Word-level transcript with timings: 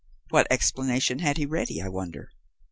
What 0.29 0.47
explanation 0.49 1.19
had 1.19 1.37
he 1.37 1.45
ready, 1.45 1.79
I 1.79 1.87
wonder? 1.89 2.29